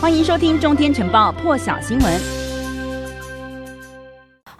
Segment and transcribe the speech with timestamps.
[0.00, 2.37] 欢迎收听《中天晨报》破晓新闻。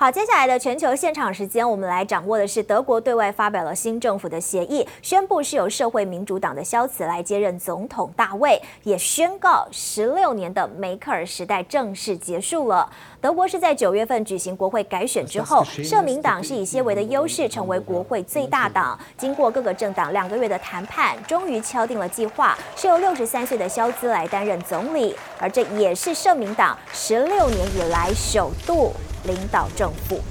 [0.01, 12.89] 好，接下来的全球现场时间，我们来掌握的是德国对外发表了新政府的协议，宣布是由社会民主党的肖茨来接任总统大位，也宣告十六年的梅克尔时代正式结束了。
[13.21, 18.97] 德国是在九月份举行国会改选之后，社民党是以些微的优势成为国会最大党。
[19.17, 28.93] 经过各个政党两个月的谈判，终于敲定了计划，是由六十三岁的肖兹来担任总理，而这也是社民党十六年以来首度。
[29.25, 30.23] 领导政府。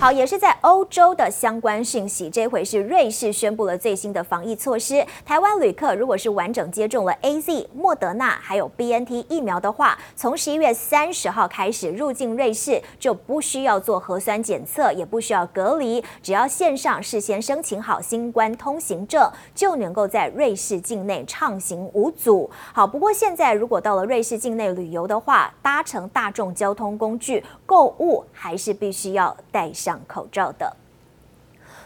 [0.00, 2.30] 好，也是在欧洲的相关讯息。
[2.30, 5.06] 这回是瑞士宣布了最新的防疫措施。
[5.26, 22.48] 台湾旅客如果是完整接种了 AZ、莫德纳还有 BNT 疫苗的话，从十一月三十号开始入境瑞士就不需要做核酸检测，也不需要隔离，只要线上事先申请好新冠通行证，就能够在瑞士境内畅行无阻。
[22.72, 29.89] 好，不过现在如果到了瑞士境内旅游的话，搭乘大众交通工具、购物还是必须要带上。
[30.06, 30.76] 口罩的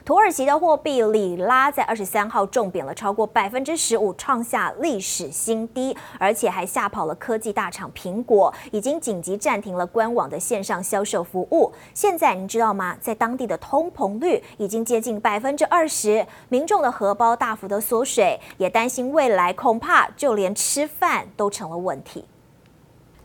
[0.05, 11.73] 土耳其的货币里拉在二十三号重贬了超过百分之十五，创下历史新低，而且还吓跑了科技大厂苹果，已经紧急暂停了官网的线上销售服务。
[11.95, 12.95] 现在你知道吗？
[13.01, 22.27] 在当地的通膨率已经接近百分之二十，民众的荷包大幅的缩水，也担心未来恐怕就连吃饭都成了问题。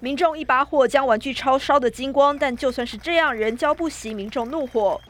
[0.01, 5.01] 民众一把火将玩具超烧得精光，但就算是这样，仍浇不熄民众怒火。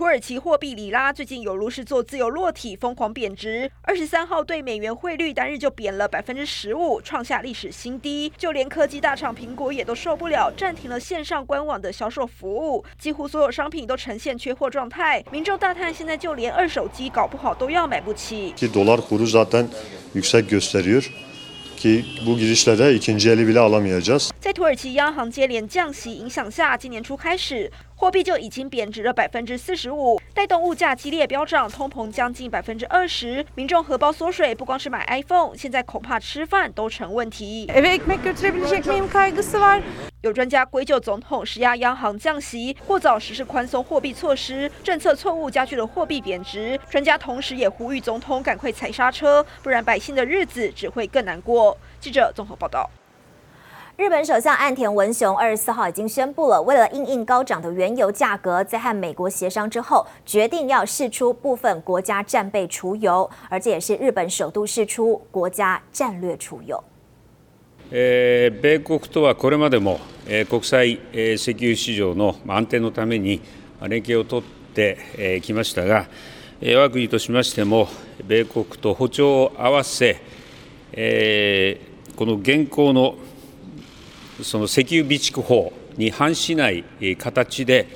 [0.00, 3.70] 土耳其货币里拉最近有如是做自由落体，疯狂贬值。
[3.82, 8.32] 二十三号对美元汇率单日就贬了百分之十五，创下历史新低。
[8.38, 15.22] 就连科技大厂苹果也都受不了，暂停了线上官网的销售服务，几乎所有商品都呈现缺货状态。
[15.30, 18.54] 民众大叹，现在就连二手机搞不好都要买不起。
[24.38, 27.72] 在土耳其央行接连降息影响下，今年初开始。
[27.96, 37.70] 货币就已经贬值了百分之四十五，带动物价激烈飙涨，通膨将近百分之二十，民众荷包缩水，不光是买 iPhone，现在恐怕吃饭都成问题。
[40.22, 46.80] 有专家归咎总统施压央行降息，过早实施宽松货币措施，政策错误加剧了货币贬值。
[46.88, 51.76] 专家同时也呼吁总统赶快踩刹车，不然百姓的日子只会更难过。
[52.00, 52.88] 记者综合报道。
[53.99, 66.83] 日本首相岸田文雄二十四号已经宣布了，为了因应高涨的原油价格，在和美国协商之后，决定要释出部分国家战备储油，而这也是日本首度释出国家战略储油。
[67.91, 73.39] 呃，米国とはこれまでも呃国际呃石油市场の安定のために
[73.79, 76.07] 连携を取って呃きましたが，
[76.61, 77.87] 呃我が国としましても
[78.27, 80.17] 米国と歩调を合わせ，
[80.97, 81.77] 呃
[82.15, 83.15] この现行の
[84.42, 86.84] その石油备蓄法に反しない
[87.18, 87.86] 形で、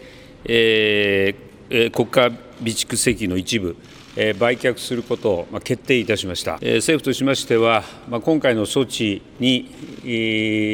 [0.44, 3.77] えー、国家备蓄石油の一部、
[4.16, 6.59] えー、売却することを决定いたしました。
[6.60, 9.71] えー、政府としましては、まあ、今回の措置に、
[10.04, 10.06] え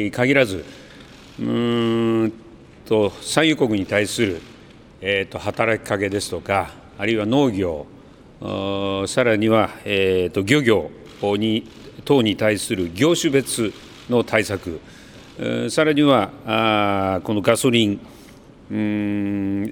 [0.07, 0.63] ー、限らず、
[1.39, 2.33] うん
[2.85, 4.41] と产油国に対する、
[4.99, 7.85] えー、と働きかけですとか、あるいは农业、
[9.07, 11.67] さらには、えー、と渔业に
[12.03, 13.73] 等に対する业种别
[14.09, 14.79] の対策、
[15.69, 17.99] さらにはこのガソリン、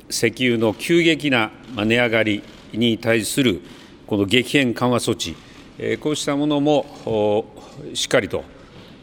[0.09, 2.41] 石油の急激な値上がり
[2.73, 3.61] に対する
[4.07, 5.35] この激変緩和措置、
[5.99, 7.45] こうしたものも
[7.93, 8.43] しっかりと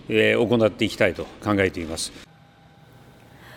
[0.08, 2.12] 行っていきたいと考えています。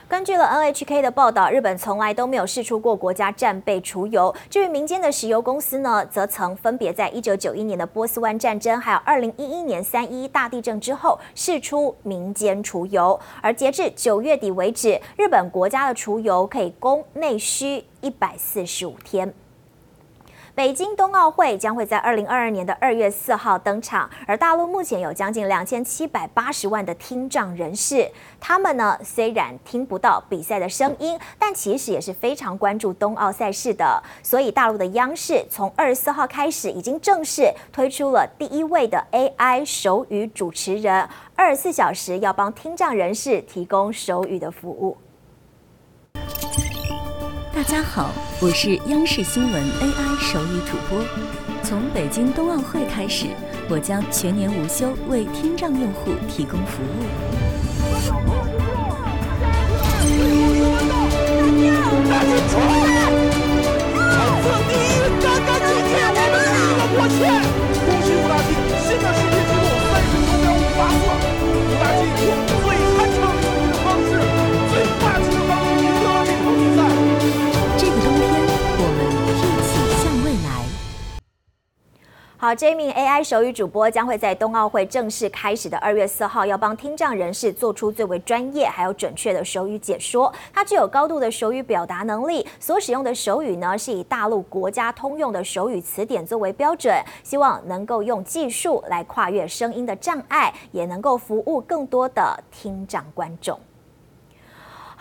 [0.10, 4.36] 根据了 NHK 的报道，日本从来都没有试出过国家战备储油。
[4.50, 13.20] 至于民间的石油公司呢，则曾分别在一九九一年的波斯湾战争，还有二零一一年三一大地震之后试出民间储油。
[13.40, 19.32] 而截至九月底为止，日本国家的储油可以供内需一百四十五天。
[20.60, 28.12] 北京冬奥会将会在二零二二年的二月四号登场，而大陆目前有将近两千七百八十万的听障人士，
[28.42, 34.04] 他们呢虽然听不到比赛的声音，但其实也是非常关注冬奥赛事的。
[34.22, 41.08] 所以大陆的央视从二十四号开始已经正式推出了第一位的 AI 手语主持人，
[41.38, 44.98] 二十四小时要帮听障人士提供手语的服务。
[47.60, 51.04] 大家好，我是央视新闻 AI 手语主播。
[51.62, 53.26] 从北京冬奥会开始，
[53.68, 56.88] 我将全年无休为听障用户提供服务。
[66.96, 67.20] 我去！
[67.86, 68.40] 恭喜乌拉，
[68.88, 69.59] 新的世界纪录！
[82.56, 90.34] 这一名 AI 手语主播将会在冬奥会正式开始的二月四号，要帮听障人士做出最为专业还有准确的手语解说。
[90.54, 96.94] 他具有高度的手语表达能力，所使用的手语呢是以大陆国家通用的手语词典作为标准，
[97.24, 103.60] 希望能够用技术来跨越声音的障碍，也能够服务更多的听障观众。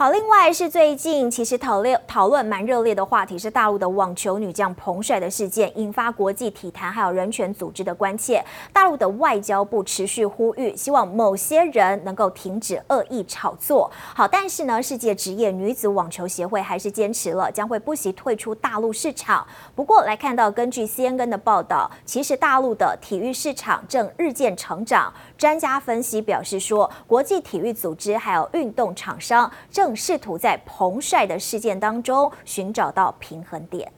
[0.00, 8.40] 好，另外是最近其实讨论讨论蛮热烈的话题是大陆的网球女将彭帅的事件，引发国际体坛还有人权组织的关切。
[8.72, 13.90] 大陆的外交部持续呼吁，希望某些人能够停止恶意炒作。
[14.14, 19.44] 好，但是呢，世界职业女子网球协会还是坚持了，将会不惜退出大陆市场。
[19.74, 25.12] 不过来看到，根据 CNN 的报道，其实大陆的体育市场正日渐成长。
[25.36, 33.92] 专家分析表示说，国际体育组织还有运动厂商正试图在彭帅的事件当中寻找到平衡点。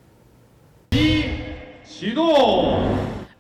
[0.90, 1.24] 一
[1.84, 2.78] 启动。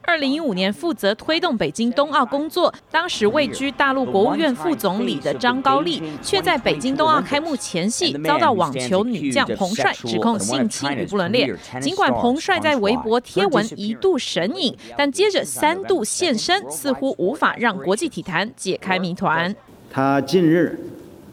[0.02, 11.56] 二零一五年负责推动北京冬奥工作，当时位居大陆国务院副总理的张高丽，却在北京冬奥开幕前夕遭到网球女将彭帅指控性侵与不伦恋。
[11.80, 19.54] 尽管彭帅在微博贴文一度神隐，但接着三度现身，似乎无法让国际体坛解开谜团。
[19.92, 20.76] 他近日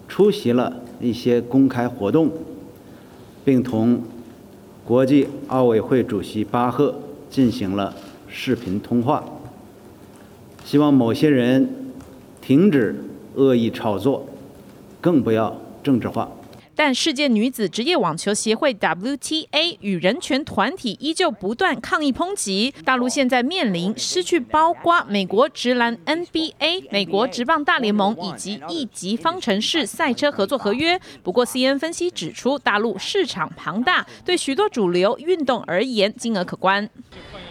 [0.08, 2.32] 出席了一些公开活动，
[3.44, 4.02] 并同
[4.86, 6.96] 国际奥委会主席巴赫
[7.30, 7.94] 进行了。
[8.30, 9.24] 视频通话，
[10.66, 11.94] 希望某些人
[12.42, 12.96] 停止
[13.36, 14.28] 恶意炒作，
[15.00, 16.30] 更不要政治化。
[16.78, 22.72] 但世界女子职业网球协会 WTA 与人权团体依旧不断抗议抨击。
[22.86, 31.00] 大陆现在面临失去包括美国职篮 NBA、美国职棒大联盟以及一级方程式赛车合作合约。
[31.24, 36.88] 不过，CN 分析指出，大陆市场庞大，对许多主流运动而言金额可观。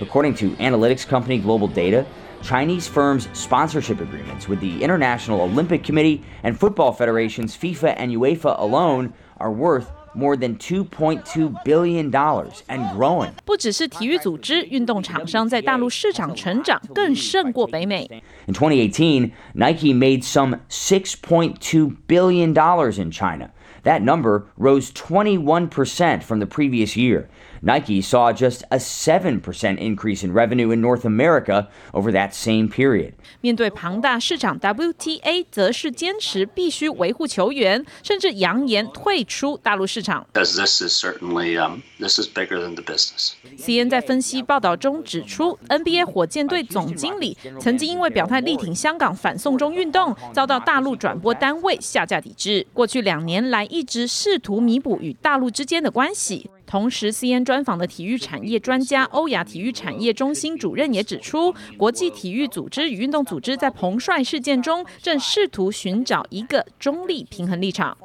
[0.00, 2.04] According to analytics company Global Data,
[2.41, 8.59] Chinese firms' sponsorship agreements with the International Olympic Committee and football federations FIFA and UEFA
[8.59, 13.31] alone are worth more than 2.2 billion dollars and growing.
[13.45, 18.07] 不只是体育组织，运动厂商在大陆市场成长更胜过北美。
[18.47, 23.51] In 2018, Nike made some 6.2 billion dollars in China.
[23.83, 27.29] That number rose 21% from the previous year.
[27.66, 29.42] Nike saw just a 7%
[29.78, 33.14] increase in revenue in North America over that same period.
[33.40, 40.24] 面对庞大市场，WTA 则是坚持必须维护球员，甚至扬言退出大陆市场。
[40.32, 43.32] This is certainly, um, this is bigger than the business.
[43.58, 52.64] CNN 在分析报道中指出，NBA 火箭队总经理曾经因为表态力挺香港反送中运动，遭到大陆转播单位下架抵制。
[52.72, 56.48] 过去两年来，一直试图弥补与大陆之间的关系。
[56.66, 67.96] 同时，CN 专访的体育产业专家欧亚体育产业中心主任也指出，国际体育组织与运动组织在彭帅事件中正试图寻找一个中立平衡立场。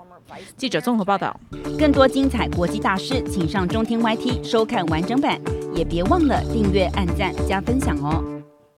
[0.55, 1.37] 记者综合报道。
[1.77, 5.41] 更多精彩国际大师，请上中天 YT 收看完整版，
[5.75, 8.40] 也别忘了订阅、按赞、加分享哦。